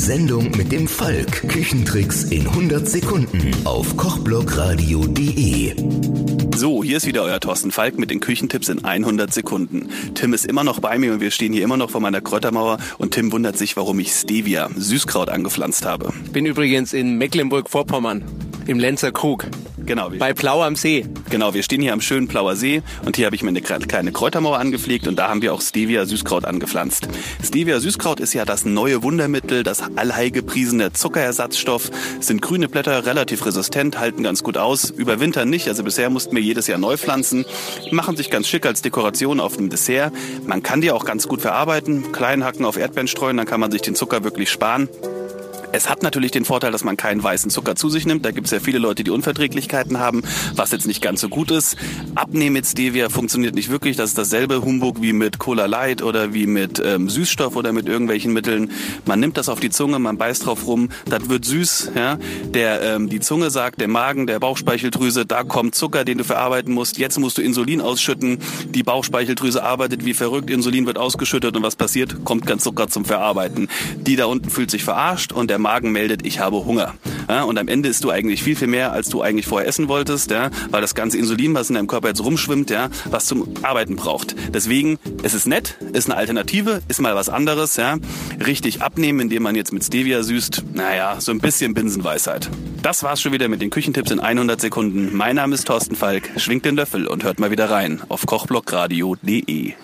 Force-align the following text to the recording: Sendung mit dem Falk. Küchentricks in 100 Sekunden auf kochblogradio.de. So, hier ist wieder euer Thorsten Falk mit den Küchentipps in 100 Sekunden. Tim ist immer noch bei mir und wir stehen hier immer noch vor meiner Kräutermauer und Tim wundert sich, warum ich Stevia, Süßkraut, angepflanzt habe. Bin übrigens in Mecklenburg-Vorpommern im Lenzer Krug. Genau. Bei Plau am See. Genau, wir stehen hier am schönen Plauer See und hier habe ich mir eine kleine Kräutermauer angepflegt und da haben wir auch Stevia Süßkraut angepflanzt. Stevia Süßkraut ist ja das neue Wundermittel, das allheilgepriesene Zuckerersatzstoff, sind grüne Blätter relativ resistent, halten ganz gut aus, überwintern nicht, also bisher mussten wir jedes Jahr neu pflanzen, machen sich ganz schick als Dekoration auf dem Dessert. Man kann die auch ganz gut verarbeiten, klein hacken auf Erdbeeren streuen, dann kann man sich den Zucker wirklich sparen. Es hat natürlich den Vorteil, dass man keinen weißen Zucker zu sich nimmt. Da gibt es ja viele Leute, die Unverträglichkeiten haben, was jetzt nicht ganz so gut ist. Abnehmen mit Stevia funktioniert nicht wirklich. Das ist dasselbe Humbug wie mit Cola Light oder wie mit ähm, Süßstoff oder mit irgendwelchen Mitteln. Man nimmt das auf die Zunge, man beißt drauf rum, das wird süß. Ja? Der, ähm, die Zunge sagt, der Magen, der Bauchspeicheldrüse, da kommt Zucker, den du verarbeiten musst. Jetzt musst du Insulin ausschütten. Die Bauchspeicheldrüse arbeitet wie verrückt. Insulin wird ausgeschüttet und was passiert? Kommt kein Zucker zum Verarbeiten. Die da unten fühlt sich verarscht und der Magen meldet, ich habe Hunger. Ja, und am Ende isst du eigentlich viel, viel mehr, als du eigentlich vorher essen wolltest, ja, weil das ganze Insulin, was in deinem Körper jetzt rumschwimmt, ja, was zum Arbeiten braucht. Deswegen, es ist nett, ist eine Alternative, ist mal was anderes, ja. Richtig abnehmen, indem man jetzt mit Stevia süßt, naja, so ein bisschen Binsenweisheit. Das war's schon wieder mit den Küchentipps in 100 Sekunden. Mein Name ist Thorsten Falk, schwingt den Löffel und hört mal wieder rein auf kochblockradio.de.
Sendung 0.00 0.50
mit 0.56 0.72
dem 0.72 0.88
Falk. 0.88 1.46
Küchentricks 1.46 2.24
in 2.24 2.46
100 2.46 2.88
Sekunden 2.88 3.54
auf 3.66 3.98
kochblogradio.de. 3.98 5.74
So, 6.56 6.82
hier 6.82 6.96
ist 6.96 7.06
wieder 7.06 7.22
euer 7.22 7.38
Thorsten 7.38 7.70
Falk 7.70 7.98
mit 7.98 8.10
den 8.10 8.20
Küchentipps 8.20 8.70
in 8.70 8.82
100 8.82 9.30
Sekunden. 9.30 9.90
Tim 10.14 10.32
ist 10.32 10.46
immer 10.46 10.64
noch 10.64 10.80
bei 10.80 10.96
mir 10.98 11.12
und 11.12 11.20
wir 11.20 11.30
stehen 11.30 11.52
hier 11.52 11.64
immer 11.64 11.76
noch 11.76 11.90
vor 11.90 12.00
meiner 12.00 12.22
Kräutermauer 12.22 12.78
und 12.96 13.12
Tim 13.12 13.30
wundert 13.30 13.58
sich, 13.58 13.76
warum 13.76 14.00
ich 14.00 14.12
Stevia, 14.12 14.70
Süßkraut, 14.74 15.28
angepflanzt 15.28 15.84
habe. 15.84 16.14
Bin 16.32 16.46
übrigens 16.46 16.94
in 16.94 17.18
Mecklenburg-Vorpommern 17.18 18.24
im 18.66 18.78
Lenzer 18.78 19.12
Krug. 19.12 19.48
Genau. 19.90 20.08
Bei 20.08 20.32
Plau 20.32 20.62
am 20.62 20.76
See. 20.76 21.04
Genau, 21.30 21.52
wir 21.52 21.64
stehen 21.64 21.82
hier 21.82 21.92
am 21.92 22.00
schönen 22.00 22.28
Plauer 22.28 22.54
See 22.54 22.80
und 23.04 23.16
hier 23.16 23.26
habe 23.26 23.34
ich 23.34 23.42
mir 23.42 23.48
eine 23.48 23.60
kleine 23.60 24.12
Kräutermauer 24.12 24.56
angepflegt 24.56 25.08
und 25.08 25.16
da 25.18 25.28
haben 25.28 25.42
wir 25.42 25.52
auch 25.52 25.60
Stevia 25.60 26.06
Süßkraut 26.06 26.44
angepflanzt. 26.44 27.08
Stevia 27.42 27.80
Süßkraut 27.80 28.20
ist 28.20 28.32
ja 28.32 28.44
das 28.44 28.64
neue 28.64 29.02
Wundermittel, 29.02 29.64
das 29.64 29.82
allheilgepriesene 29.96 30.92
Zuckerersatzstoff, 30.92 31.90
sind 32.20 32.40
grüne 32.40 32.68
Blätter 32.68 33.04
relativ 33.04 33.44
resistent, 33.44 33.98
halten 33.98 34.22
ganz 34.22 34.44
gut 34.44 34.56
aus, 34.56 34.90
überwintern 34.90 35.50
nicht, 35.50 35.66
also 35.66 35.82
bisher 35.82 36.08
mussten 36.08 36.36
wir 36.36 36.42
jedes 36.42 36.68
Jahr 36.68 36.78
neu 36.78 36.96
pflanzen, 36.96 37.44
machen 37.90 38.16
sich 38.16 38.30
ganz 38.30 38.46
schick 38.46 38.66
als 38.66 38.82
Dekoration 38.82 39.40
auf 39.40 39.56
dem 39.56 39.70
Dessert. 39.70 40.12
Man 40.46 40.62
kann 40.62 40.82
die 40.82 40.92
auch 40.92 41.04
ganz 41.04 41.26
gut 41.26 41.42
verarbeiten, 41.42 42.12
klein 42.12 42.44
hacken 42.44 42.64
auf 42.64 42.76
Erdbeeren 42.76 43.08
streuen, 43.08 43.38
dann 43.38 43.46
kann 43.46 43.58
man 43.58 43.72
sich 43.72 43.82
den 43.82 43.96
Zucker 43.96 44.22
wirklich 44.22 44.50
sparen. 44.50 44.88
Es 45.72 45.88
hat 45.88 46.02
natürlich 46.02 46.32
den 46.32 46.44
Vorteil, 46.44 46.72
dass 46.72 46.82
man 46.82 46.96
keinen 46.96 47.22
weißen 47.22 47.48
Zucker 47.48 47.76
zu 47.76 47.88
sich 47.88 48.04
nimmt. 48.04 48.24
Da 48.24 48.32
gibt 48.32 48.46
es 48.46 48.50
ja 48.50 48.58
viele 48.58 48.78
Leute, 48.78 49.04
die 49.04 49.10
Unverträglichkeiten 49.10 50.00
haben, 50.00 50.22
was 50.56 50.72
jetzt 50.72 50.86
nicht 50.86 51.00
ganz 51.00 51.20
so 51.20 51.28
gut 51.28 51.52
ist. 51.52 51.76
Abnehmen 52.16 52.54
mit 52.54 52.66
Stevia 52.66 53.08
funktioniert 53.08 53.54
nicht 53.54 53.70
wirklich. 53.70 53.96
Das 53.96 54.10
ist 54.10 54.18
dasselbe 54.18 54.62
Humbug 54.62 55.00
wie 55.00 55.12
mit 55.12 55.38
Cola 55.38 55.66
Light 55.66 56.02
oder 56.02 56.34
wie 56.34 56.46
mit 56.46 56.82
ähm, 56.84 57.08
Süßstoff 57.08 57.54
oder 57.54 57.72
mit 57.72 57.86
irgendwelchen 57.86 58.32
Mitteln. 58.32 58.72
Man 59.06 59.20
nimmt 59.20 59.36
das 59.36 59.48
auf 59.48 59.60
die 59.60 59.70
Zunge, 59.70 60.00
man 60.00 60.18
beißt 60.18 60.46
drauf 60.46 60.66
rum, 60.66 60.88
das 61.06 61.28
wird 61.28 61.44
süß. 61.44 61.92
Ja? 61.94 62.18
Der, 62.52 62.82
ähm, 62.82 63.08
die 63.08 63.20
Zunge 63.20 63.50
sagt, 63.50 63.80
der 63.80 63.88
Magen, 63.88 64.26
der 64.26 64.40
Bauchspeicheldrüse, 64.40 65.24
da 65.24 65.44
kommt 65.44 65.76
Zucker, 65.76 66.04
den 66.04 66.18
du 66.18 66.24
verarbeiten 66.24 66.74
musst. 66.74 66.98
Jetzt 66.98 67.18
musst 67.18 67.38
du 67.38 67.42
Insulin 67.42 67.80
ausschütten. 67.80 68.38
Die 68.70 68.82
Bauchspeicheldrüse 68.82 69.62
arbeitet 69.62 70.04
wie 70.04 70.14
verrückt. 70.14 70.50
Insulin 70.50 70.86
wird 70.86 70.98
ausgeschüttet 70.98 71.56
und 71.56 71.62
was 71.62 71.76
passiert? 71.76 72.24
Kommt 72.24 72.44
kein 72.46 72.58
Zucker 72.58 72.88
zum 72.88 73.04
Verarbeiten. 73.04 73.68
Die 73.98 74.16
da 74.16 74.24
unten 74.24 74.50
fühlt 74.50 74.72
sich 74.72 74.82
verarscht 74.82 75.32
und 75.32 75.48
der 75.48 75.59
Magen 75.60 75.92
meldet, 75.92 76.26
ich 76.26 76.40
habe 76.40 76.64
Hunger. 76.64 76.94
Ja, 77.28 77.44
und 77.44 77.58
am 77.58 77.68
Ende 77.68 77.88
isst 77.88 78.02
du 78.02 78.10
eigentlich 78.10 78.42
viel, 78.42 78.56
viel 78.56 78.66
mehr, 78.66 78.92
als 78.92 79.08
du 79.08 79.22
eigentlich 79.22 79.46
vorher 79.46 79.68
essen 79.68 79.88
wolltest, 79.88 80.30
ja, 80.30 80.50
weil 80.70 80.80
das 80.80 80.94
ganze 80.94 81.16
Insulin, 81.16 81.54
was 81.54 81.68
in 81.68 81.76
deinem 81.76 81.86
Körper 81.86 82.08
jetzt 82.08 82.24
rumschwimmt, 82.24 82.70
ja, 82.70 82.88
was 83.04 83.26
zum 83.26 83.54
Arbeiten 83.62 83.96
braucht. 83.96 84.34
Deswegen, 84.52 84.98
es 85.22 85.34
ist 85.34 85.46
nett, 85.46 85.76
ist 85.92 86.08
eine 86.08 86.16
Alternative, 86.16 86.82
ist 86.88 87.00
mal 87.00 87.14
was 87.14 87.28
anderes, 87.28 87.76
ja. 87.76 87.98
Richtig 88.44 88.82
abnehmen, 88.82 89.20
indem 89.20 89.44
man 89.44 89.54
jetzt 89.54 89.72
mit 89.72 89.84
Stevia 89.84 90.22
süßt, 90.22 90.64
naja, 90.74 91.20
so 91.20 91.30
ein 91.30 91.38
bisschen 91.38 91.74
Binsenweisheit. 91.74 92.50
Das 92.82 93.02
war's 93.02 93.20
schon 93.20 93.32
wieder 93.32 93.48
mit 93.48 93.60
den 93.60 93.70
Küchentipps 93.70 94.10
in 94.10 94.20
100 94.20 94.60
Sekunden. 94.60 95.16
Mein 95.16 95.36
Name 95.36 95.54
ist 95.54 95.66
Thorsten 95.66 95.96
Falk, 95.96 96.30
schwingt 96.36 96.64
den 96.64 96.76
Löffel 96.76 97.06
und 97.06 97.22
hört 97.24 97.38
mal 97.38 97.50
wieder 97.50 97.70
rein 97.70 98.02
auf 98.08 98.26
kochblockradio.de. 98.26 99.74